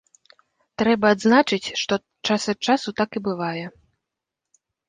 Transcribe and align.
Трэба 0.81 1.05
адзначыць, 1.15 1.73
што 1.83 1.93
час 2.27 2.41
ад 2.55 2.59
часу 2.73 2.89
так 3.03 3.09
і 3.21 3.25
бывае. 3.29 3.65